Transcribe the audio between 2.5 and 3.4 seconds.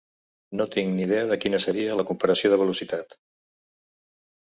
de velocitat.